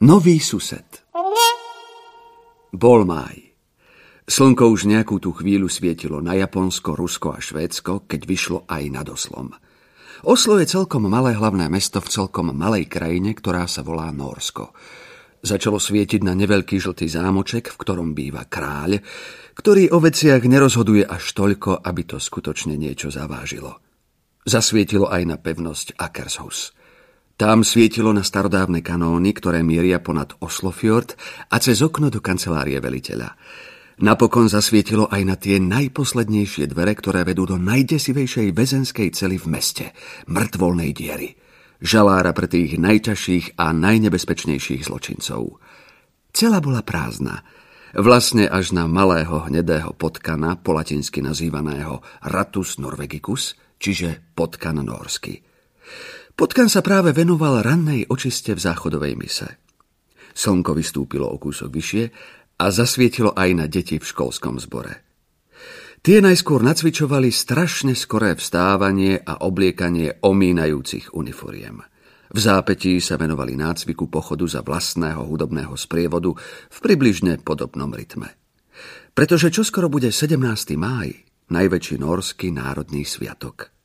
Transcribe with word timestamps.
Nový 0.00 0.40
sused 0.40 1.04
Bol 2.72 3.04
máj. 3.04 3.52
Slnko 4.24 4.72
už 4.72 4.88
nejakú 4.88 5.20
tú 5.20 5.36
chvíľu 5.36 5.68
svietilo 5.68 6.24
na 6.24 6.40
Japonsko, 6.40 6.96
Rusko 6.96 7.36
a 7.36 7.38
Švédsko, 7.44 8.08
keď 8.08 8.20
vyšlo 8.24 8.58
aj 8.64 8.82
nad 8.88 9.04
Oslom. 9.12 9.52
Oslo 10.24 10.56
je 10.56 10.72
celkom 10.72 11.04
malé 11.04 11.36
hlavné 11.36 11.68
mesto 11.68 12.00
v 12.00 12.08
celkom 12.16 12.48
malej 12.48 12.88
krajine, 12.88 13.36
ktorá 13.36 13.68
sa 13.68 13.84
volá 13.84 14.08
Norsko. 14.08 14.72
Začalo 15.44 15.76
svietiť 15.76 16.24
na 16.24 16.32
neveľký 16.32 16.80
žltý 16.80 17.04
zámoček, 17.04 17.68
v 17.68 17.76
ktorom 17.76 18.16
býva 18.16 18.48
kráľ, 18.48 19.04
ktorý 19.52 19.92
o 19.92 20.00
veciach 20.00 20.40
nerozhoduje 20.48 21.04
až 21.04 21.28
toľko, 21.36 21.84
aby 21.84 22.08
to 22.08 22.16
skutočne 22.16 22.72
niečo 22.72 23.12
zavážilo. 23.12 23.76
Zasvietilo 24.48 25.12
aj 25.12 25.22
na 25.28 25.36
pevnosť 25.36 26.00
Akershus. 26.00 26.72
Tam 27.40 27.64
svietilo 27.64 28.12
na 28.12 28.20
starodávne 28.20 28.84
kanóny, 28.84 29.32
ktoré 29.32 29.64
mieria 29.64 29.96
ponad 29.96 30.36
Oslofjord 30.44 31.16
a 31.48 31.56
cez 31.56 31.80
okno 31.80 32.12
do 32.12 32.20
kancelárie 32.20 32.76
veliteľa. 32.84 33.32
Napokon 34.04 34.52
zasvietilo 34.52 35.08
aj 35.08 35.22
na 35.24 35.40
tie 35.40 35.56
najposlednejšie 35.56 36.68
dvere, 36.68 36.92
ktoré 36.92 37.24
vedú 37.24 37.48
do 37.48 37.56
najdesivejšej 37.56 38.52
väzenskej 38.52 39.08
cely 39.16 39.40
v 39.40 39.46
meste, 39.56 39.86
mŕtvolnej 40.28 40.92
diery. 40.92 41.32
Žalára 41.80 42.36
pre 42.36 42.44
tých 42.44 42.76
najťažších 42.76 43.56
a 43.56 43.72
najnebezpečnejších 43.72 44.84
zločincov. 44.84 45.64
Cela 46.36 46.60
bola 46.60 46.84
prázdna, 46.84 47.40
vlastne 47.96 48.52
až 48.52 48.76
na 48.76 48.84
malého 48.84 49.48
hnedého 49.48 49.96
potkana, 49.96 50.60
po 50.60 50.76
latinsky 50.76 51.24
nazývaného 51.24 52.04
Ratus 52.20 52.76
norvegicus, 52.76 53.56
čiže 53.80 54.28
potkan 54.36 54.84
norsky. 54.84 55.40
Potkan 56.40 56.72
sa 56.72 56.80
práve 56.80 57.12
venoval 57.12 57.60
rannej 57.60 58.08
očiste 58.08 58.56
v 58.56 58.64
záchodovej 58.64 59.12
mise. 59.12 59.60
Slnko 60.32 60.72
vystúpilo 60.72 61.28
o 61.28 61.36
kúsok 61.36 61.68
vyššie 61.68 62.04
a 62.56 62.72
zasvietilo 62.72 63.36
aj 63.36 63.50
na 63.52 63.68
deti 63.68 64.00
v 64.00 64.08
školskom 64.08 64.56
zbore. 64.56 65.04
Tie 66.00 66.16
najskôr 66.24 66.64
nacvičovali 66.64 67.28
strašne 67.28 67.92
skoré 67.92 68.40
vstávanie 68.40 69.20
a 69.20 69.44
obliekanie 69.44 70.16
omínajúcich 70.24 71.12
uniforiem. 71.12 71.84
V 72.32 72.38
zápetí 72.40 73.04
sa 73.04 73.20
venovali 73.20 73.52
nácviku 73.60 74.08
pochodu 74.08 74.48
za 74.48 74.64
vlastného 74.64 75.20
hudobného 75.20 75.76
sprievodu 75.76 76.32
v 76.72 76.78
približne 76.80 77.44
podobnom 77.44 77.92
rytme. 77.92 78.32
Pretože 79.12 79.52
čoskoro 79.52 79.92
bude 79.92 80.08
17. 80.08 80.40
máj, 80.80 81.20
najväčší 81.52 82.00
norský 82.00 82.48
národný 82.48 83.04
sviatok. 83.04 83.76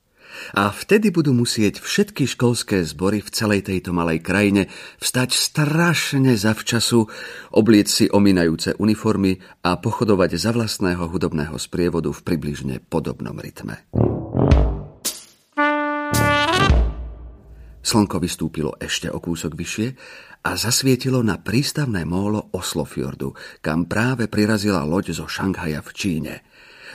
A 0.56 0.72
vtedy 0.72 1.12
budú 1.12 1.36
musieť 1.36 1.80
všetky 1.82 2.30
školské 2.30 2.84
zbory 2.86 3.20
v 3.20 3.30
celej 3.34 3.68
tejto 3.68 3.92
malej 3.92 4.24
krajine 4.24 4.68
vstať 5.02 5.30
strašne 5.36 6.36
zavčasu, 6.38 7.08
oblieť 7.52 7.88
si 7.88 8.06
ominajúce 8.08 8.78
uniformy 8.80 9.40
a 9.64 9.80
pochodovať 9.80 10.32
za 10.40 10.52
vlastného 10.56 11.08
hudobného 11.08 11.56
sprievodu 11.60 12.12
v 12.12 12.22
približne 12.24 12.76
podobnom 12.84 13.36
rytme. 13.36 13.84
Slnko 17.86 18.18
vystúpilo 18.18 18.74
ešte 18.82 19.14
o 19.14 19.22
kúsok 19.22 19.54
vyššie 19.54 19.88
a 20.42 20.58
zasvietilo 20.58 21.22
na 21.22 21.38
prístavné 21.38 22.02
mólo 22.02 22.50
Oslofjordu, 22.50 23.38
kam 23.62 23.86
práve 23.86 24.26
prirazila 24.26 24.82
loď 24.82 25.14
zo 25.14 25.26
Šanghaja 25.30 25.86
v 25.86 25.92
Číne– 25.94 26.36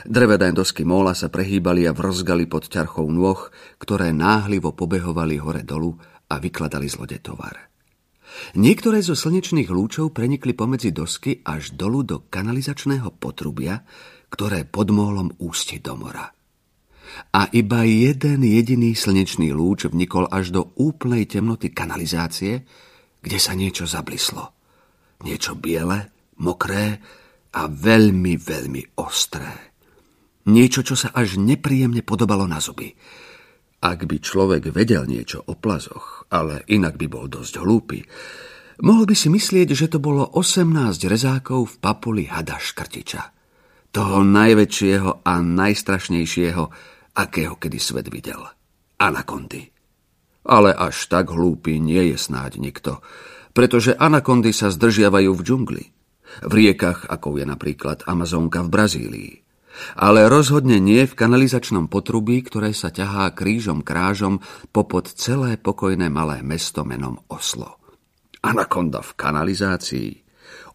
Drevené 0.01 0.49
dosky 0.49 0.81
móla 0.81 1.13
sa 1.13 1.29
prehýbali 1.29 1.85
a 1.85 1.93
vrzgali 1.93 2.49
pod 2.49 2.65
ťarchou 2.65 3.05
nôh, 3.09 3.37
ktoré 3.77 4.09
náhlivo 4.09 4.73
pobehovali 4.73 5.37
hore 5.37 5.61
dolu 5.61 5.93
a 6.31 6.41
vykladali 6.41 6.89
z 6.89 6.95
lode 6.97 7.19
tovar. 7.21 7.69
Niektoré 8.55 9.03
zo 9.03 9.13
slnečných 9.13 9.67
lúčov 9.67 10.15
prenikli 10.15 10.55
pomedzi 10.55 10.95
dosky 10.95 11.43
až 11.43 11.75
dolu 11.75 12.01
do 12.01 12.17
kanalizačného 12.31 13.11
potrubia, 13.19 13.83
ktoré 14.31 14.63
pod 14.63 14.89
mólom 14.89 15.35
ústi 15.43 15.83
do 15.83 15.99
mora. 15.99 16.31
A 17.35 17.51
iba 17.51 17.83
jeden 17.83 18.39
jediný 18.47 18.95
slnečný 18.95 19.51
lúč 19.51 19.83
vnikol 19.91 20.31
až 20.31 20.55
do 20.55 20.71
úplnej 20.79 21.27
temnoty 21.27 21.75
kanalizácie, 21.75 22.63
kde 23.19 23.37
sa 23.37 23.51
niečo 23.51 23.83
zablislo. 23.83 24.55
Niečo 25.27 25.59
biele, 25.59 26.31
mokré 26.39 27.03
a 27.51 27.67
veľmi, 27.67 28.39
veľmi 28.39 28.95
ostré. 28.95 29.70
Niečo, 30.49 30.81
čo 30.81 30.97
sa 30.97 31.13
až 31.13 31.37
nepríjemne 31.37 32.01
podobalo 32.01 32.49
na 32.49 32.57
zuby. 32.57 32.97
Ak 33.81 34.05
by 34.05 34.17
človek 34.21 34.73
vedel 34.73 35.05
niečo 35.05 35.41
o 35.45 35.53
plazoch, 35.57 36.25
ale 36.33 36.65
inak 36.69 36.97
by 36.97 37.05
bol 37.09 37.25
dosť 37.29 37.61
hlúpy, 37.61 38.05
mohol 38.81 39.05
by 39.05 39.13
si 39.17 39.29
myslieť, 39.29 39.73
že 39.73 39.89
to 39.89 39.97
bolo 40.01 40.25
18 40.33 40.97
rezákov 41.05 41.65
v 41.65 41.75
papuli 41.77 42.23
hada 42.25 42.57
škrtiča. 42.57 43.21
Toho 43.93 44.25
najväčšieho 44.25 45.25
a 45.25 45.33
najstrašnejšieho, 45.41 46.63
akého 47.17 47.55
kedy 47.57 47.79
svet 47.81 48.07
videl. 48.09 48.41
Anakondy. 48.97 49.69
Ale 50.45 50.73
až 50.73 51.05
tak 51.05 51.29
hlúpy 51.29 51.77
nie 51.77 52.13
je 52.13 52.17
snáď 52.17 52.57
nikto, 52.57 53.01
pretože 53.53 53.93
anakondy 53.93 54.53
sa 54.53 54.73
zdržiavajú 54.73 55.37
v 55.37 55.41
džungli. 55.41 55.85
V 56.47 56.51
riekach, 56.53 57.05
ako 57.05 57.37
je 57.37 57.45
napríklad 57.45 58.07
Amazonka 58.09 58.63
v 58.65 58.69
Brazílii 58.73 59.33
ale 59.97 60.27
rozhodne 60.27 60.77
nie 60.81 61.03
v 61.05 61.17
kanalizačnom 61.17 61.87
potrubí, 61.91 62.41
ktoré 62.45 62.71
sa 62.71 62.89
ťahá 62.89 63.33
krížom 63.35 63.81
krážom 63.85 64.39
popod 64.71 65.09
celé 65.11 65.57
pokojné 65.59 66.09
malé 66.11 66.41
mesto 66.45 66.85
menom 66.87 67.21
Oslo. 67.27 67.81
Anakonda 68.41 69.05
v 69.05 69.11
kanalizácii. 69.13 70.09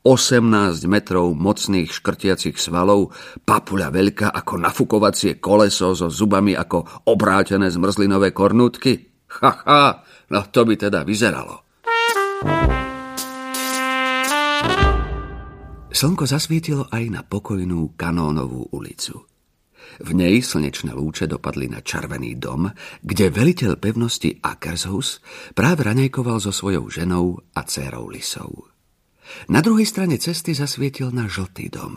18 0.06 0.86
metrov 0.86 1.34
mocných 1.34 1.90
škrtiacich 1.90 2.62
svalov, 2.62 3.10
papuľa 3.42 3.90
veľká 3.90 4.28
ako 4.30 4.54
nafukovacie 4.62 5.42
koleso 5.42 5.98
so 5.98 6.06
zubami 6.06 6.54
ako 6.54 7.10
obrátené 7.10 7.66
zmrzlinové 7.74 8.30
kornútky. 8.30 9.10
Ha, 9.42 9.52
ha, 9.66 9.84
no 10.30 10.40
to 10.54 10.62
by 10.62 10.78
teda 10.78 11.02
vyzeralo. 11.02 11.66
Slnko 15.96 16.28
zasvietilo 16.28 16.84
aj 16.92 17.04
na 17.08 17.24
pokojnú 17.24 17.96
Kanónovú 17.96 18.68
ulicu. 18.68 19.24
V 19.96 20.12
nej 20.12 20.44
slnečné 20.44 20.92
lúče 20.92 21.24
dopadli 21.24 21.72
na 21.72 21.80
červený 21.80 22.36
dom, 22.36 22.68
kde 23.00 23.32
veliteľ 23.32 23.80
pevnosti 23.80 24.36
Akershus 24.44 25.24
práve 25.56 25.88
raňajkoval 25.88 26.36
so 26.44 26.52
svojou 26.52 26.92
ženou 26.92 27.40
a 27.56 27.64
dcérou 27.64 28.12
Lisou. 28.12 28.68
Na 29.48 29.64
druhej 29.64 29.88
strane 29.88 30.20
cesty 30.20 30.52
zasvietil 30.52 31.16
na 31.16 31.32
žltý 31.32 31.72
dom. 31.72 31.96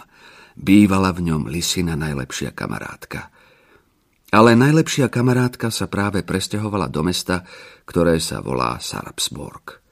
Bývala 0.55 1.11
v 1.11 1.35
ňom 1.35 1.51
Lisina 1.51 1.99
najlepšia 1.99 2.55
kamarátka. 2.55 3.27
Ale 4.31 4.55
najlepšia 4.55 5.11
kamarátka 5.11 5.75
sa 5.75 5.91
práve 5.91 6.23
presťahovala 6.23 6.87
do 6.87 7.03
mesta, 7.03 7.43
ktoré 7.83 8.15
sa 8.23 8.39
volá 8.39 8.79
Sarpsborg. 8.79 9.88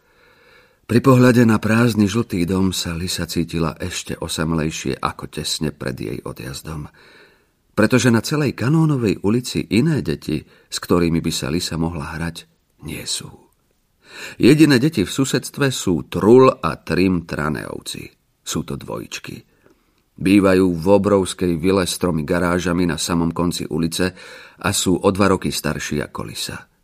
Pri 0.88 1.04
pohľade 1.04 1.44
na 1.44 1.60
prázdny 1.60 2.08
žltý 2.08 2.48
dom 2.48 2.72
sa 2.72 2.96
Lisa 2.96 3.28
cítila 3.28 3.76
ešte 3.76 4.16
osamelejšie 4.16 4.96
ako 4.96 5.28
tesne 5.28 5.76
pred 5.76 6.00
jej 6.00 6.24
odjazdom. 6.24 6.88
Pretože 7.76 8.08
na 8.08 8.24
celej 8.24 8.56
Kanónovej 8.56 9.20
ulici 9.20 9.68
iné 9.68 10.00
deti, 10.00 10.48
s 10.48 10.78
ktorými 10.80 11.20
by 11.20 11.32
sa 11.36 11.52
Lisa 11.52 11.76
mohla 11.76 12.16
hrať, 12.16 12.48
nie 12.88 13.04
sú. 13.04 13.28
Jediné 14.40 14.80
deti 14.80 15.04
v 15.04 15.12
susedstve 15.12 15.76
sú 15.76 16.08
Trul 16.08 16.48
a 16.56 16.80
Trim 16.80 17.28
Traneovci. 17.28 18.08
Sú 18.40 18.64
to 18.64 18.80
dvojčky. 18.80 19.44
Bývajú 20.16 20.72
v 20.72 20.88
obrovskej 20.88 21.60
vile 21.60 21.84
s 21.84 22.00
tromi 22.00 22.24
garážami 22.24 22.88
na 22.88 22.96
samom 22.96 23.36
konci 23.36 23.68
ulice 23.68 24.16
a 24.64 24.72
sú 24.72 24.96
o 25.04 25.10
dva 25.12 25.36
roky 25.36 25.52
starší 25.52 26.00
ako 26.00 26.22
Lisa. 26.24 26.77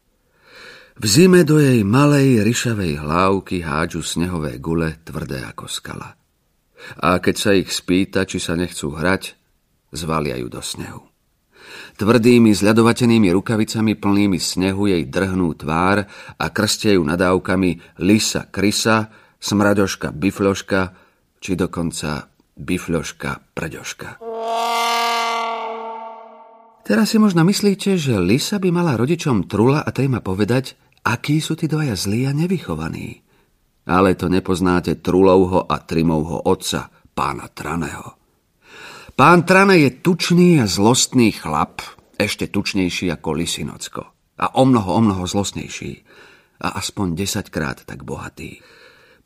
V 0.93 1.05
zime 1.09 1.41
do 1.41 1.57
jej 1.57 1.81
malej 1.81 2.45
ryšavej 2.45 3.01
hlávky 3.01 3.65
hádžu 3.65 4.05
snehové 4.05 4.61
gule 4.61 5.01
tvrdé 5.01 5.41
ako 5.41 5.65
skala. 5.65 6.13
A 7.01 7.17
keď 7.17 7.35
sa 7.35 7.51
ich 7.57 7.73
spýta, 7.73 8.29
či 8.29 8.37
sa 8.37 8.53
nechcú 8.53 8.93
hrať, 8.93 9.33
zvalia 9.89 10.37
ju 10.37 10.53
do 10.53 10.61
snehu. 10.61 11.01
Tvrdými 11.97 12.53
zľadovatenými 12.53 13.33
rukavicami 13.33 13.97
plnými 13.97 14.37
snehu 14.37 14.85
jej 14.85 15.01
drhnú 15.09 15.57
tvár 15.57 16.05
a 16.37 16.45
krstejú 16.53 17.01
nadávkami 17.01 17.97
lisa 18.05 18.45
krysa, 18.53 19.09
smraďoška 19.41 20.13
bifľoška, 20.13 20.81
či 21.41 21.57
dokonca 21.57 22.29
bifľoška 22.53 23.57
prďoška. 23.57 24.21
Teraz 26.83 27.15
si 27.15 27.17
možno 27.17 27.47
myslíte, 27.47 27.95
že 27.95 28.19
Lisa 28.19 28.59
by 28.59 28.67
mala 28.67 28.99
rodičom 28.99 29.47
Trula 29.47 29.87
a 29.87 29.89
Trima 29.95 30.19
povedať, 30.19 30.75
akí 31.03 31.43
sú 31.43 31.59
tí 31.59 31.67
dvaja 31.67 31.93
zlí 31.93 32.25
a 32.27 32.31
nevychovaní. 32.31 33.21
Ale 33.83 34.15
to 34.15 34.31
nepoznáte 34.31 35.03
Trulovho 35.03 35.67
a 35.67 35.83
Trimovho 35.83 36.47
otca, 36.47 36.87
pána 37.11 37.51
Traného. 37.51 38.15
Pán 39.13 39.45
Trane 39.45 39.77
je 39.77 40.01
tučný 40.01 40.57
a 40.57 40.65
zlostný 40.65 41.35
chlap, 41.35 41.83
ešte 42.17 42.49
tučnejší 42.49 43.11
ako 43.13 43.29
Lisinocko. 43.35 44.03
A 44.39 44.57
o 44.57 44.63
mnoho, 44.65 44.89
o 44.97 45.01
mnoho 45.03 45.23
zlostnejší. 45.27 46.01
A 46.63 46.79
aspoň 46.79 47.13
desaťkrát 47.13 47.85
tak 47.85 48.07
bohatý. 48.07 48.63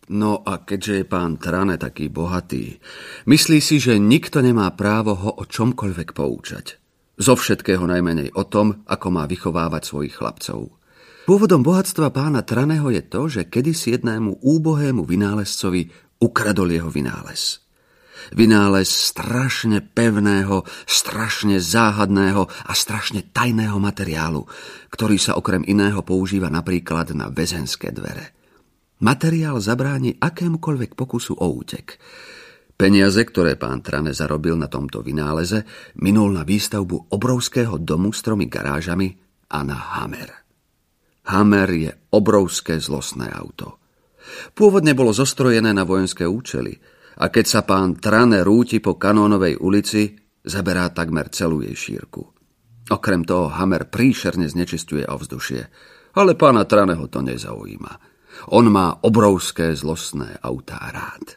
No 0.07 0.39
a 0.44 0.63
keďže 0.63 1.03
je 1.03 1.06
pán 1.06 1.35
Trane 1.35 1.75
taký 1.75 2.07
bohatý, 2.07 2.79
myslí 3.27 3.59
si, 3.59 3.77
že 3.77 4.00
nikto 4.00 4.39
nemá 4.39 4.71
právo 4.71 5.13
ho 5.15 5.31
o 5.35 5.44
čomkoľvek 5.44 6.15
poučať. 6.15 6.79
Zo 7.19 7.35
všetkého 7.35 7.83
najmenej 7.83 8.31
o 8.33 8.47
tom, 8.47 8.88
ako 8.88 9.07
má 9.12 9.27
vychovávať 9.27 9.83
svojich 9.83 10.15
chlapcov. 10.15 10.76
Pôvodom 11.27 11.59
bohatstva 11.59 12.07
pána 12.15 12.39
Traného 12.39 12.88
je 12.88 13.03
to, 13.03 13.27
že 13.27 13.51
kedysi 13.51 14.00
jednému 14.00 14.39
úbohému 14.39 15.03
vynálezcovi 15.03 15.91
ukradol 16.24 16.71
jeho 16.71 16.88
vynález. 16.88 17.59
Vynález 18.31 18.88
strašne 18.88 19.83
pevného, 19.83 20.63
strašne 20.88 21.59
záhadného 21.59 22.47
a 22.47 22.71
strašne 22.71 23.27
tajného 23.27 23.75
materiálu, 23.75 24.47
ktorý 24.88 25.19
sa 25.19 25.35
okrem 25.35 25.68
iného 25.68 26.00
používa 26.00 26.47
napríklad 26.47 27.12
na 27.12 27.27
väzenské 27.27 27.91
dvere. 27.91 28.31
Materiál 29.03 29.59
zabráni 29.59 30.15
akémukoľvek 30.15 30.95
pokusu 30.95 31.35
o 31.44 31.47
útek. 31.51 32.00
Peniaze, 32.79 33.19
ktoré 33.27 33.59
pán 33.59 33.83
Trane 33.83 34.15
zarobil 34.15 34.56
na 34.56 34.71
tomto 34.71 35.03
vynáleze, 35.03 35.68
minul 36.00 36.31
na 36.31 36.47
výstavbu 36.47 37.12
obrovského 37.12 37.75
domu 37.83 38.15
s 38.15 38.24
tromi 38.24 38.47
garážami 38.47 39.12
a 39.51 39.59
na 39.68 39.75
Hammer. 39.75 40.47
Hammer 41.27 41.69
je 41.69 41.91
obrovské 42.15 42.79
zlostné 42.79 43.27
auto. 43.27 43.83
Pôvodne 44.56 44.95
bolo 44.95 45.12
zostrojené 45.12 45.71
na 45.75 45.83
vojenské 45.83 46.24
účely 46.24 46.75
a 47.19 47.27
keď 47.27 47.45
sa 47.47 47.62
pán 47.63 48.00
Trane 48.00 48.44
rúti 48.44 48.79
po 48.79 48.95
Kanónovej 48.95 49.59
ulici, 49.59 50.15
zaberá 50.44 50.88
takmer 50.91 51.27
celú 51.31 51.63
jej 51.63 51.75
šírku. 51.75 52.24
Okrem 52.88 53.27
toho 53.27 53.51
Hammer 53.51 53.91
príšerne 53.91 54.47
znečistuje 54.47 55.03
ovzdušie, 55.03 55.62
ale 56.15 56.39
pána 56.39 56.63
Traneho 56.63 57.12
to 57.12 57.19
nezaujíma. 57.19 57.94
On 58.56 58.63
má 58.71 59.03
obrovské 59.03 59.75
zlostné 59.75 60.39
autá 60.39 60.79
rád. 60.79 61.35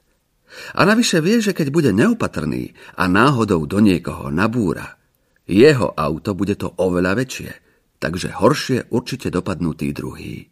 A 0.74 0.82
navyše 0.86 1.22
vie, 1.22 1.42
že 1.42 1.54
keď 1.54 1.68
bude 1.70 1.90
neopatrný 1.94 2.74
a 2.98 3.06
náhodou 3.06 3.66
do 3.66 3.78
niekoho 3.78 4.30
nabúra, 4.30 4.98
jeho 5.46 5.90
auto 5.94 6.34
bude 6.38 6.54
to 6.54 6.70
oveľa 6.78 7.18
väčšie, 7.18 7.69
takže 8.00 8.32
horšie 8.32 8.88
určite 8.90 9.28
dopadnú 9.28 9.76
tí 9.76 9.92
druhý. 9.92 10.48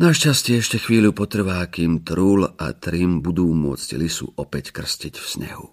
Našťastie 0.00 0.64
ešte 0.64 0.80
chvíľu 0.80 1.12
potrvá, 1.12 1.60
kým 1.68 2.00
Trúl 2.00 2.48
a 2.48 2.72
Trim 2.72 3.20
budú 3.20 3.52
môcť 3.52 3.88
Lisu 4.00 4.32
opäť 4.32 4.72
krstiť 4.72 5.14
v 5.20 5.26
snehu. 5.28 5.66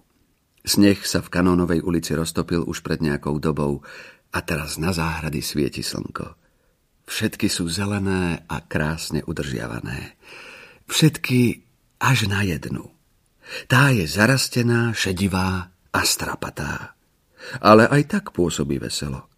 Sneh 0.68 1.00
sa 1.00 1.24
v 1.24 1.32
Kanónovej 1.32 1.80
ulici 1.80 2.12
roztopil 2.12 2.60
už 2.60 2.84
pred 2.84 3.00
nejakou 3.00 3.40
dobou 3.40 3.80
a 4.28 4.38
teraz 4.44 4.76
na 4.76 4.92
záhrady 4.92 5.40
svieti 5.40 5.80
slnko. 5.80 6.36
Všetky 7.08 7.48
sú 7.48 7.72
zelené 7.72 8.44
a 8.44 8.60
krásne 8.60 9.24
udržiavané. 9.24 10.20
Všetky 10.92 11.64
až 11.96 12.28
na 12.28 12.44
jednu. 12.44 12.92
Tá 13.64 13.88
je 13.96 14.04
zarastená, 14.04 14.92
šedivá 14.92 15.72
a 15.72 16.00
strapatá. 16.04 16.97
Ale 17.62 17.86
aj 17.88 18.02
tak 18.08 18.24
pôsobí 18.34 18.78
veselo. 18.82 19.28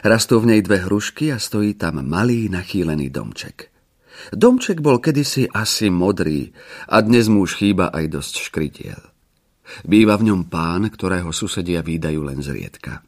Rastú 0.00 0.40
v 0.40 0.56
nej 0.56 0.60
dve 0.64 0.80
hrušky 0.88 1.28
a 1.28 1.38
stojí 1.38 1.76
tam 1.76 2.00
malý 2.00 2.48
nachýlený 2.48 3.12
domček. 3.12 3.68
Domček 4.32 4.80
bol 4.80 5.02
kedysi 5.02 5.50
asi 5.50 5.92
modrý 5.92 6.48
a 6.88 7.02
dnes 7.04 7.28
mu 7.28 7.44
už 7.44 7.60
chýba 7.60 7.92
aj 7.92 8.04
dosť 8.08 8.34
škritiel. 8.48 9.00
Býva 9.84 10.16
v 10.16 10.32
ňom 10.32 10.48
pán, 10.48 10.88
ktorého 10.88 11.32
susedia 11.32 11.84
výdajú 11.84 12.20
len 12.24 12.40
zriedka. 12.40 13.04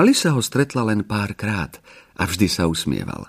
Lisa 0.00 0.32
ho 0.32 0.40
stretla 0.40 0.86
len 0.88 1.04
pár 1.04 1.36
krát 1.36 1.76
a 2.16 2.24
vždy 2.24 2.48
sa 2.48 2.64
usmieval. 2.68 3.28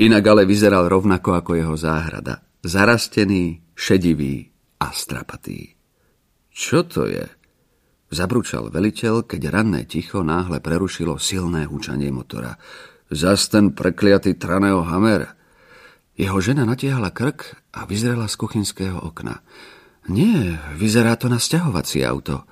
Inak 0.00 0.24
ale 0.24 0.48
vyzeral 0.48 0.88
rovnako 0.88 1.36
ako 1.36 1.52
jeho 1.52 1.76
záhrada. 1.76 2.40
Zarastený, 2.64 3.60
šedivý 3.76 4.48
a 4.80 4.88
strapatý. 4.94 5.74
Čo 6.48 6.84
to 6.88 7.08
je? 7.08 7.41
Zabručal 8.12 8.68
veliteľ, 8.68 9.24
keď 9.24 9.48
ranné 9.48 9.88
ticho 9.88 10.20
náhle 10.20 10.60
prerušilo 10.60 11.16
silné 11.16 11.64
hučanie 11.64 12.12
motora. 12.12 12.60
Zas 13.08 13.48
ten 13.48 13.72
prekliatý 13.72 14.36
traného 14.36 14.84
Hammer. 14.84 15.32
Jeho 16.12 16.36
žena 16.44 16.68
natiahla 16.68 17.08
krk 17.08 17.72
a 17.72 17.88
vyzrela 17.88 18.28
z 18.28 18.36
kuchynského 18.36 19.00
okna. 19.00 19.40
Nie, 20.12 20.60
vyzerá 20.76 21.16
to 21.16 21.32
na 21.32 21.40
sťahovacie 21.40 22.04
auto. 22.04 22.44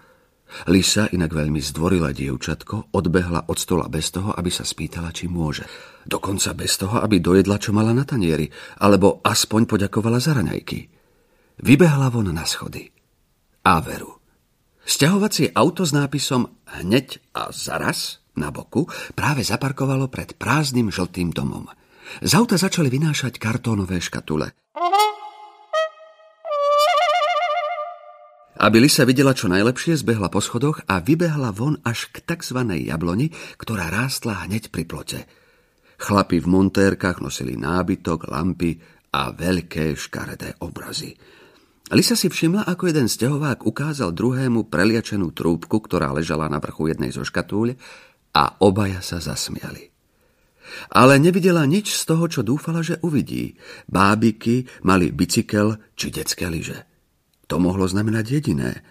Lisa, 0.73 1.13
inak 1.13 1.29
veľmi 1.29 1.61
zdvorila 1.61 2.17
dievčatko, 2.17 2.97
odbehla 2.97 3.53
od 3.53 3.59
stola 3.61 3.85
bez 3.93 4.17
toho, 4.17 4.33
aby 4.33 4.49
sa 4.49 4.65
spýtala, 4.65 5.13
či 5.13 5.29
môže. 5.29 5.69
Dokonca 6.09 6.57
bez 6.57 6.81
toho, 6.81 7.05
aby 7.05 7.21
dojedla, 7.21 7.61
čo 7.61 7.77
mala 7.77 7.93
na 7.93 8.09
tanieri, 8.09 8.49
alebo 8.81 9.21
aspoň 9.21 9.69
poďakovala 9.69 10.25
za 10.25 10.33
raňajky. 10.41 10.89
Vybehla 11.61 12.09
von 12.09 12.33
na 12.33 12.49
schody. 12.49 12.89
A 13.69 13.79
veru. 13.85 14.20
Sťahovacie 14.91 15.55
auto 15.55 15.87
s 15.87 15.95
nápisom 15.95 16.51
Hneď 16.67 17.23
a 17.31 17.55
zaraz 17.55 18.19
na 18.35 18.51
boku 18.51 18.91
práve 19.15 19.47
zaparkovalo 19.47 20.11
pred 20.11 20.35
prázdnym 20.35 20.91
žltým 20.91 21.31
domom. 21.31 21.71
Z 22.19 22.35
auta 22.35 22.59
začali 22.59 22.91
vynášať 22.91 23.39
kartónové 23.39 24.03
škatule. 24.03 24.51
Aby 28.59 28.77
Lisa 28.83 29.07
videla 29.07 29.31
čo 29.31 29.47
najlepšie, 29.47 29.95
zbehla 29.95 30.27
po 30.27 30.43
schodoch 30.43 30.83
a 30.91 30.99
vybehla 30.99 31.55
von 31.55 31.79
až 31.87 32.11
k 32.11 32.27
tzv. 32.27 32.59
jabloni, 32.83 33.31
ktorá 33.63 33.95
rástla 33.95 34.43
hneď 34.51 34.75
pri 34.75 34.91
plote. 34.91 35.23
Chlapi 36.03 36.43
v 36.43 36.51
montérkach 36.51 37.23
nosili 37.23 37.55
nábytok, 37.55 38.27
lampy 38.27 38.75
a 39.15 39.31
veľké 39.31 39.95
škaredé 39.95 40.59
obrazy. 40.67 41.15
Lisa 41.91 42.15
si 42.15 42.31
všimla, 42.31 42.71
ako 42.71 42.87
jeden 42.87 43.11
stehovák 43.11 43.67
ukázal 43.67 44.15
druhému 44.15 44.71
preliačenú 44.71 45.35
trúbku, 45.35 45.83
ktorá 45.83 46.15
ležala 46.15 46.47
na 46.47 46.63
vrchu 46.63 46.95
jednej 46.95 47.11
zo 47.11 47.27
škatúľ 47.27 47.75
a 48.31 48.63
obaja 48.63 49.03
sa 49.03 49.19
zasmiali. 49.19 49.91
Ale 50.95 51.19
nevidela 51.19 51.67
nič 51.67 51.99
z 51.99 52.03
toho, 52.07 52.31
čo 52.31 52.47
dúfala, 52.47 52.87
že 52.87 53.03
uvidí. 53.03 53.59
Bábiky 53.91 54.71
mali 54.87 55.11
bicykel 55.11 55.83
či 55.99 56.15
detské 56.15 56.47
lyže. 56.47 56.87
To 57.51 57.59
mohlo 57.59 57.91
znamenať 57.91 58.25
jediné. 58.31 58.87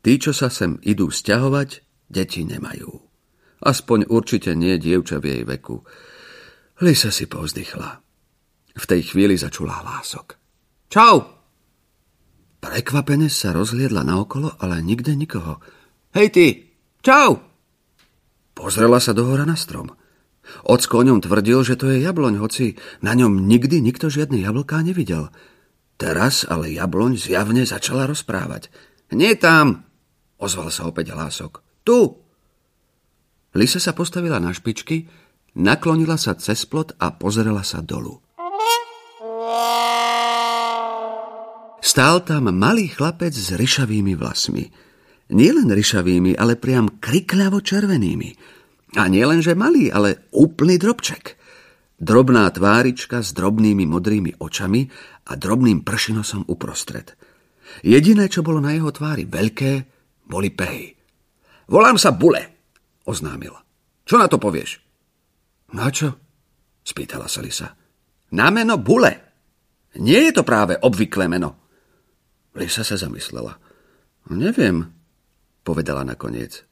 Tí, 0.00 0.16
čo 0.16 0.32
sa 0.32 0.48
sem 0.48 0.80
idú 0.88 1.12
stiahovať, 1.12 1.84
deti 2.08 2.48
nemajú. 2.48 2.88
Aspoň 3.60 4.08
určite 4.08 4.56
nie 4.56 4.80
dievča 4.80 5.20
v 5.20 5.24
jej 5.36 5.42
veku. 5.44 5.84
Lisa 6.80 7.12
si 7.12 7.28
povzdychla. 7.28 8.00
V 8.72 8.84
tej 8.88 9.12
chvíli 9.12 9.36
začula 9.36 9.84
hlások. 9.84 10.40
Čau! 10.88 11.37
Prekvapene 12.58 13.30
sa 13.30 13.54
rozhliadla 13.54 14.02
naokolo, 14.02 14.58
ale 14.58 14.82
nikde 14.82 15.14
nikoho. 15.14 15.62
Hej 16.14 16.28
ty! 16.34 16.46
Čau! 17.02 17.38
Pozrela 18.58 18.98
sa 18.98 19.14
dohora 19.14 19.46
na 19.46 19.54
strom. 19.54 19.94
Ocko 20.66 21.04
o 21.04 21.06
ňom 21.06 21.22
tvrdil, 21.22 21.62
že 21.62 21.78
to 21.78 21.92
je 21.92 22.02
jabloň, 22.02 22.42
hoci 22.42 22.74
na 23.04 23.14
ňom 23.14 23.46
nikdy 23.46 23.78
nikto 23.78 24.10
žiadne 24.10 24.42
jablká 24.42 24.82
nevidel. 24.82 25.30
Teraz 25.98 26.42
ale 26.46 26.74
jabloň 26.74 27.14
zjavne 27.18 27.62
začala 27.62 28.10
rozprávať. 28.10 28.70
Nie 29.14 29.38
tam, 29.38 29.86
ozval 30.42 30.74
sa 30.74 30.90
opäť 30.90 31.14
hlások. 31.14 31.62
Tu! 31.86 31.98
Lisa 33.54 33.78
sa 33.78 33.94
postavila 33.94 34.42
na 34.42 34.50
špičky, 34.50 35.06
naklonila 35.54 36.18
sa 36.18 36.34
cez 36.34 36.66
plot 36.66 36.98
a 36.98 37.14
pozrela 37.14 37.62
sa 37.62 37.78
dolu. 37.82 38.18
Stál 41.88 42.20
tam 42.20 42.52
malý 42.52 42.92
chlapec 42.92 43.32
s 43.32 43.56
ryšavými 43.56 44.12
vlasmi. 44.12 44.60
Nielen 45.32 45.72
ryšavými, 45.72 46.36
ale 46.36 46.60
priam 46.60 47.00
krikľavo 47.00 47.64
červenými. 47.64 48.28
A 49.00 49.08
nielen, 49.08 49.40
že 49.40 49.56
malý, 49.56 49.88
ale 49.88 50.28
úplný 50.36 50.76
drobček. 50.76 51.40
Drobná 51.96 52.44
tvárička 52.52 53.24
s 53.24 53.32
drobnými 53.32 53.88
modrými 53.88 54.36
očami 54.36 54.84
a 55.24 55.32
drobným 55.32 55.80
pršinosom 55.80 56.44
uprostred. 56.52 57.16
Jediné, 57.80 58.28
čo 58.28 58.44
bolo 58.44 58.60
na 58.60 58.76
jeho 58.76 58.92
tvári 58.92 59.24
veľké, 59.24 59.72
boli 60.28 60.52
pehy. 60.52 60.92
Volám 61.72 61.96
sa 61.96 62.12
Bule, 62.12 62.68
oznámil. 63.08 63.56
Čo 64.04 64.20
na 64.20 64.28
to 64.28 64.36
povieš? 64.36 64.76
Na 65.72 65.88
čo? 65.88 66.12
spýtala 66.84 67.32
sa 67.32 67.40
Lisa. 67.40 67.72
Na 68.36 68.52
meno 68.52 68.76
Bule. 68.76 69.12
Nie 69.96 70.28
je 70.28 70.36
to 70.36 70.44
práve 70.44 70.76
obvyklé 70.76 71.32
meno. 71.32 71.67
Lisa 72.58 72.82
sa 72.82 72.98
zamyslela. 72.98 73.54
Neviem, 74.34 74.90
povedala 75.62 76.02
nakoniec. 76.02 76.66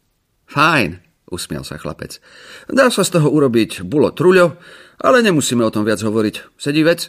Fajn, 0.50 0.98
usmial 1.30 1.62
sa 1.62 1.78
chlapec. 1.78 2.18
Dá 2.66 2.90
sa 2.90 3.06
z 3.06 3.16
toho 3.16 3.30
urobiť 3.30 3.86
bulo 3.86 4.10
truľo, 4.10 4.58
ale 4.98 5.22
nemusíme 5.22 5.62
o 5.62 5.70
tom 5.70 5.86
viac 5.86 6.02
hovoriť. 6.02 6.58
Sedí 6.58 6.82
vec? 6.82 7.08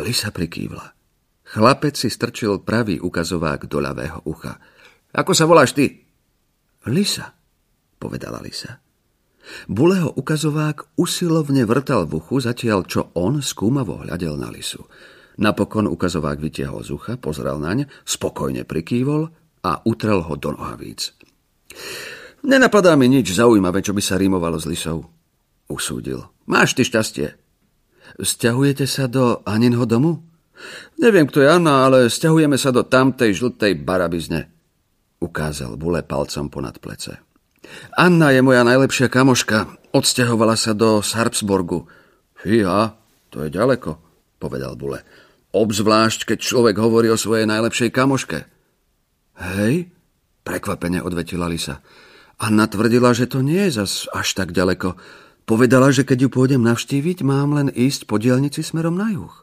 Lisa 0.00 0.32
prikývla. 0.32 0.96
Chlapec 1.44 1.94
si 1.94 2.08
strčil 2.08 2.64
pravý 2.64 2.98
ukazovák 2.98 3.68
do 3.68 3.78
ľavého 3.78 4.24
ucha. 4.26 4.58
Ako 5.14 5.36
sa 5.36 5.44
voláš 5.44 5.76
ty? 5.76 6.08
Lisa, 6.88 7.36
povedala 8.00 8.40
Lisa. 8.40 8.80
Buleho 9.68 10.08
ukazovák 10.16 10.96
usilovne 10.96 11.68
vrtal 11.68 12.08
v 12.08 12.16
uchu, 12.16 12.40
zatiaľ 12.40 12.88
čo 12.88 13.12
on 13.12 13.44
skúmavo 13.44 14.02
hľadel 14.02 14.40
na 14.40 14.48
lisu. 14.48 14.80
Napokon 15.34 15.90
ukazovák 15.90 16.38
vytiahol 16.38 16.86
z 16.86 16.94
ucha, 16.94 17.14
pozrel 17.18 17.58
naň, 17.58 17.90
spokojne 18.06 18.62
prikývol 18.62 19.30
a 19.66 19.82
utrel 19.82 20.22
ho 20.22 20.34
do 20.38 20.54
nohavíc. 20.54 21.16
Nenapadá 22.44 22.94
mi 22.94 23.08
nič 23.08 23.34
zaujímavé, 23.34 23.80
čo 23.80 23.96
by 23.96 24.02
sa 24.04 24.20
rímovalo 24.20 24.60
s 24.60 24.68
lisou. 24.68 25.08
Usúdil. 25.66 26.20
Máš 26.44 26.76
ty 26.76 26.84
šťastie. 26.84 27.34
Sťahujete 28.20 28.84
sa 28.84 29.08
do 29.08 29.40
Aninho 29.48 29.88
domu? 29.88 30.20
Neviem, 31.00 31.26
kto 31.26 31.40
je 31.42 31.48
Anna, 31.50 31.88
ale 31.88 32.12
sťahujeme 32.12 32.60
sa 32.60 32.70
do 32.70 32.84
tamtej 32.84 33.34
žltej 33.34 33.80
barabizne. 33.80 34.52
Ukázal 35.18 35.80
Bule 35.80 36.04
palcom 36.04 36.52
ponad 36.52 36.78
plece. 36.78 37.16
Anna 37.96 38.28
je 38.30 38.44
moja 38.44 38.60
najlepšia 38.60 39.08
kamoška. 39.08 39.72
Odsťahovala 39.96 40.54
sa 40.54 40.76
do 40.76 41.00
Sarpsborgu. 41.00 41.88
Fíha, 42.36 42.92
to 43.32 43.40
je 43.40 43.48
ďaleko, 43.48 43.96
povedal 44.36 44.76
Bule. 44.76 45.00
Obzvlášť, 45.54 46.34
keď 46.34 46.38
človek 46.42 46.76
hovorí 46.82 47.06
o 47.14 47.18
svojej 47.18 47.46
najlepšej 47.46 47.94
kamoške. 47.94 48.42
Hej, 49.38 49.94
prekvapene 50.42 50.98
odvetila 50.98 51.46
Lisa. 51.46 51.78
Anna 52.42 52.66
tvrdila, 52.66 53.14
že 53.14 53.30
to 53.30 53.38
nie 53.38 53.70
je 53.70 53.78
zas 53.78 54.10
až 54.10 54.34
tak 54.34 54.50
ďaleko. 54.50 54.98
Povedala, 55.46 55.94
že 55.94 56.02
keď 56.02 56.26
ju 56.26 56.28
pôjdem 56.34 56.58
navštíviť, 56.66 57.22
mám 57.22 57.54
len 57.54 57.68
ísť 57.70 58.10
po 58.10 58.18
dielnici 58.18 58.66
smerom 58.66 58.98
na 58.98 59.14
juh. 59.14 59.34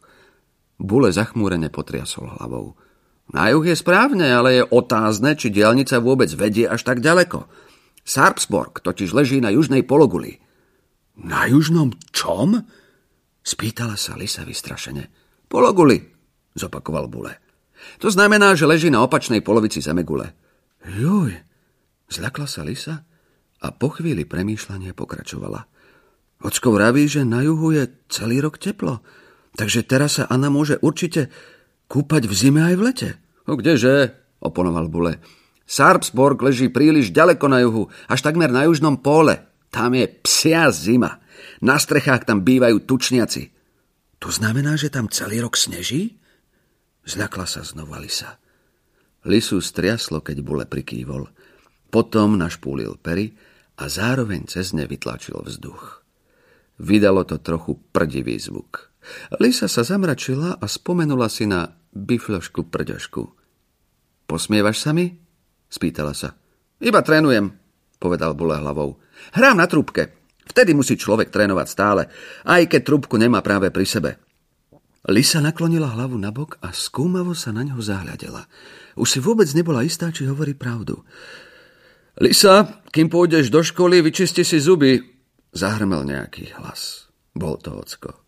Bule 0.75 1.15
zachmúrene 1.15 1.71
potriasol 1.71 2.27
hlavou. 2.35 2.75
Na 3.31 3.47
juh 3.47 3.63
je 3.63 3.79
správne, 3.79 4.27
ale 4.27 4.59
je 4.59 4.63
otázne, 4.67 5.39
či 5.39 5.47
dielnica 5.47 6.03
vôbec 6.03 6.27
vedie 6.35 6.67
až 6.67 6.83
tak 6.83 6.99
ďaleko. 6.99 7.47
Sarpsborg 8.03 8.83
totiž 8.83 9.15
leží 9.15 9.39
na 9.39 9.55
južnej 9.55 9.87
pologuli. 9.87 10.43
Na 11.15 11.47
južnom 11.47 11.95
čom? 12.11 12.67
Spýtala 13.47 13.95
sa 13.95 14.19
Lisa 14.19 14.43
vystrašene. 14.43 15.20
Pologuli, 15.51 15.99
zopakoval 16.55 17.11
Bule. 17.11 17.35
To 17.99 18.07
znamená, 18.07 18.55
že 18.55 18.63
leží 18.63 18.87
na 18.87 19.03
opačnej 19.03 19.43
polovici 19.43 19.83
zemegule. 19.83 20.31
Juj, 20.87 21.35
zľakla 22.07 22.47
sa 22.47 22.63
Lisa 22.63 23.03
a 23.59 23.67
po 23.75 23.91
chvíli 23.91 24.23
premýšľania 24.23 24.95
pokračovala. 24.95 25.67
Ocko 26.41 26.71
vraví, 26.71 27.03
že 27.05 27.27
na 27.27 27.43
juhu 27.43 27.75
je 27.75 27.91
celý 28.07 28.39
rok 28.39 28.63
teplo, 28.63 29.03
takže 29.59 29.83
teraz 29.83 30.17
sa 30.17 30.25
Anna 30.31 30.47
môže 30.47 30.79
určite 30.79 31.27
kúpať 31.91 32.31
v 32.31 32.33
zime 32.33 32.63
aj 32.71 32.75
v 32.79 32.85
lete. 32.87 33.09
No 33.43 33.59
kdeže, 33.59 34.15
oponoval 34.39 34.87
Bule. 34.87 35.19
Sarpsborg 35.67 36.39
leží 36.39 36.71
príliš 36.71 37.11
ďaleko 37.11 37.45
na 37.51 37.59
juhu, 37.59 37.91
až 38.07 38.23
takmer 38.23 38.49
na 38.49 38.71
južnom 38.71 38.95
pole. 39.03 39.43
Tam 39.67 39.91
je 39.91 40.07
psia 40.23 40.71
zima. 40.71 41.19
Na 41.59 41.75
strechách 41.75 42.23
tam 42.23 42.39
bývajú 42.39 42.87
tučniaci. 42.87 43.60
To 44.21 44.29
znamená, 44.29 44.77
že 44.77 44.93
tam 44.93 45.09
celý 45.09 45.41
rok 45.41 45.57
sneží? 45.57 46.21
Zľakla 47.09 47.49
sa 47.49 47.65
znova 47.65 47.97
Lisa. 47.97 48.37
Lisu 49.25 49.57
striaslo, 49.61 50.21
keď 50.21 50.45
bule 50.45 50.65
prikývol. 50.69 51.29
Potom 51.89 52.37
našpúlil 52.37 53.01
pery 53.01 53.33
a 53.81 53.89
zároveň 53.89 54.45
cez 54.45 54.77
ne 54.77 54.85
vytlačil 54.85 55.41
vzduch. 55.41 56.05
Vydalo 56.81 57.25
to 57.25 57.41
trochu 57.41 57.77
prdivý 57.93 58.37
zvuk. 58.37 58.93
Lisa 59.41 59.65
sa 59.65 59.81
zamračila 59.81 60.61
a 60.61 60.65
spomenula 60.69 61.25
si 61.25 61.49
na 61.49 61.73
biflošku 61.93 62.69
prďašku. 62.69 63.23
Posmievaš 64.29 64.77
sa 64.85 64.93
mi? 64.93 65.17
Spýtala 65.65 66.13
sa. 66.13 66.37
Iba 66.77 67.01
trénujem, 67.01 67.53
povedal 67.97 68.37
Bule 68.37 68.57
hlavou. 68.57 69.01
Hrám 69.33 69.57
na 69.57 69.65
trúbke. 69.65 70.20
Vtedy 70.51 70.75
musí 70.75 70.99
človek 70.99 71.31
trénovať 71.31 71.67
stále, 71.71 72.11
aj 72.43 72.67
keď 72.67 72.81
trúbku 72.83 73.15
nemá 73.15 73.39
práve 73.39 73.71
pri 73.71 73.87
sebe. 73.87 74.11
Lisa 75.07 75.39
naklonila 75.39 75.95
hlavu 75.95 76.19
na 76.19 76.29
bok 76.29 76.59
a 76.59 76.75
skúmavo 76.75 77.31
sa 77.31 77.55
na 77.55 77.63
ňo 77.63 77.79
zahľadela. 77.79 78.45
Už 78.99 79.07
si 79.07 79.19
vôbec 79.23 79.47
nebola 79.55 79.87
istá, 79.87 80.11
či 80.11 80.27
hovorí 80.27 80.53
pravdu. 80.53 81.01
Lisa, 82.19 82.83
kým 82.91 83.07
pôjdeš 83.07 83.47
do 83.47 83.63
školy, 83.63 84.03
vyčisti 84.03 84.43
si 84.43 84.59
zuby, 84.59 84.99
zahrmel 85.55 86.03
nejaký 86.03 86.53
hlas. 86.59 87.07
Bol 87.31 87.55
to 87.63 87.71
ocko. 87.71 88.19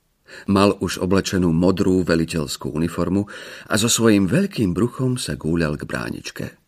Mal 0.48 0.74
už 0.80 1.04
oblečenú 1.04 1.54
modrú 1.54 2.02
veliteľskú 2.02 2.74
uniformu 2.74 3.28
a 3.70 3.76
so 3.78 3.92
svojím 3.92 4.26
veľkým 4.26 4.74
bruchom 4.74 5.20
sa 5.20 5.38
gúľal 5.38 5.78
k 5.78 5.86
bráničke. 5.86 6.63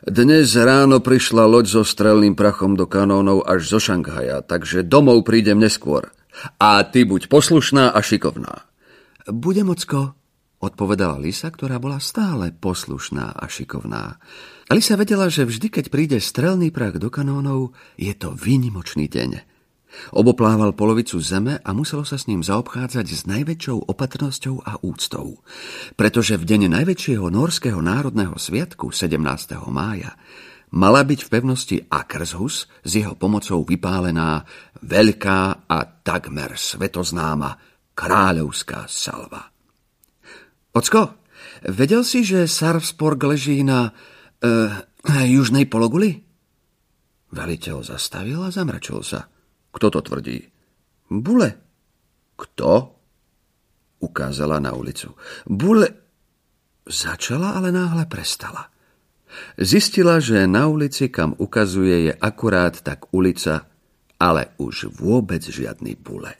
Dnes 0.00 0.56
ráno 0.56 1.04
prišla 1.04 1.44
loď 1.44 1.76
so 1.76 1.82
strelným 1.84 2.32
prachom 2.32 2.72
do 2.72 2.88
kanónov 2.88 3.44
až 3.44 3.68
zo 3.68 3.76
Šanghaja, 3.76 4.40
takže 4.40 4.80
domov 4.80 5.28
prídem 5.28 5.60
neskôr. 5.60 6.08
A 6.56 6.80
ty 6.88 7.04
buď 7.04 7.28
poslušná 7.28 7.92
a 7.92 8.00
šikovná. 8.00 8.64
Budem, 9.28 9.68
ocko, 9.68 10.16
odpovedala 10.56 11.20
Lisa, 11.20 11.52
ktorá 11.52 11.76
bola 11.76 12.00
stále 12.00 12.48
poslušná 12.48 13.36
a 13.36 13.44
šikovná. 13.44 14.16
Lisa 14.72 14.96
vedela, 14.96 15.28
že 15.28 15.44
vždy, 15.44 15.68
keď 15.68 15.84
príde 15.92 16.16
strelný 16.16 16.72
prach 16.72 16.96
do 16.96 17.12
kanónov, 17.12 17.76
je 18.00 18.16
to 18.16 18.32
výnimočný 18.32 19.04
deň. 19.04 19.49
Oboplával 20.14 20.74
polovicu 20.74 21.18
zeme 21.18 21.58
a 21.60 21.70
muselo 21.74 22.06
sa 22.06 22.18
s 22.18 22.26
ním 22.30 22.42
zaobchádzať 22.46 23.06
s 23.06 23.22
najväčšou 23.26 23.90
opatrnosťou 23.90 24.62
a 24.62 24.78
úctou. 24.82 25.42
Pretože 25.98 26.38
v 26.38 26.44
deň 26.46 26.60
najväčšieho 26.80 27.26
norského 27.30 27.78
národného 27.82 28.34
sviatku 28.38 28.94
17. 28.94 29.20
mája 29.70 30.14
mala 30.70 31.02
byť 31.02 31.20
v 31.26 31.32
pevnosti 31.32 31.76
Akershus 31.90 32.70
s 32.86 32.90
jeho 32.90 33.18
pomocou 33.18 33.66
vypálená 33.66 34.46
veľká 34.86 35.66
a 35.66 35.78
takmer 36.06 36.54
svetoznáma 36.54 37.58
kráľovská 37.98 38.86
salva. 38.86 39.50
Ocko, 40.70 41.18
vedel 41.66 42.06
si, 42.06 42.22
že 42.22 42.46
Sarvsporg 42.46 43.18
leží 43.26 43.66
na 43.66 43.90
uh, 43.90 44.70
južnej 45.26 45.66
pologuli? 45.66 46.22
Veliteľ 47.30 47.82
zastavil 47.82 48.42
a 48.46 48.54
zamračil 48.54 49.02
sa. 49.02 49.26
Kto 49.70 49.86
to 49.90 50.00
tvrdí? 50.02 50.38
Bule. 51.10 51.54
Kto? 52.36 52.72
Ukázala 54.00 54.58
na 54.58 54.72
ulicu. 54.72 55.14
Bule... 55.46 55.88
Začala, 56.90 57.54
ale 57.54 57.70
náhle 57.70 58.06
prestala. 58.06 58.66
Zistila, 59.54 60.18
že 60.18 60.48
na 60.50 60.66
ulici, 60.66 61.06
kam 61.06 61.38
ukazuje, 61.38 62.10
je 62.10 62.12
akurát 62.18 62.74
tak 62.80 63.14
ulica, 63.14 63.68
ale 64.18 64.56
už 64.58 64.90
vôbec 64.98 65.44
žiadny 65.44 65.94
bule. 65.94 66.39